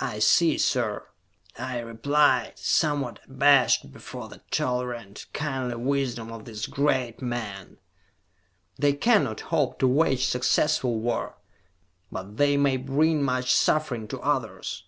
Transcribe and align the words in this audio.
"I 0.00 0.20
see, 0.20 0.56
sir," 0.56 1.08
I 1.58 1.80
replied, 1.80 2.52
somewhat 2.60 3.18
abashed 3.28 3.90
before 3.90 4.28
the 4.28 4.40
tolerant, 4.52 5.26
kindly 5.32 5.74
wisdom 5.74 6.30
of 6.30 6.44
this 6.44 6.66
great 6.68 7.20
man. 7.20 7.78
"They 8.78 8.92
cannot 8.92 9.40
hope 9.50 9.80
to 9.80 9.88
wage 9.88 10.26
successful 10.26 11.00
war, 11.00 11.38
but 12.12 12.36
they 12.36 12.56
may 12.56 12.76
bring 12.76 13.20
much 13.24 13.52
suffering 13.52 14.06
to 14.06 14.20
others." 14.20 14.84